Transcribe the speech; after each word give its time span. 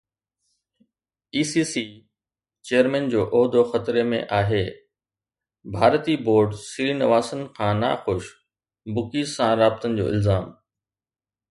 اي 1.33 1.41
C 1.51 1.63
C 1.73 1.83
chairman 2.69 3.05
جو 3.15 3.21
عهدو 3.35 3.61
خطري 3.73 4.05
۾ 4.15 4.21
آهي، 4.39 4.63
ڀارتي 5.77 6.15
بورڊ 6.25 6.49
سري 6.69 6.91
نواسن 7.01 7.39
کان 7.57 7.73
ناخوش، 7.83 8.23
بکيز 8.93 9.27
سان 9.35 9.51
رابطن 9.63 9.91
جو 9.99 10.05
الزام 10.13 10.45